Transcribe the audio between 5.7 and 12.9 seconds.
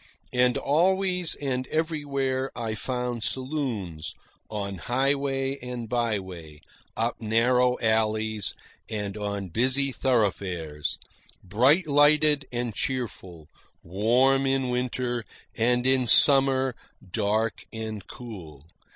byway, up narrow alleys and on busy thoroughfares, bright lighted and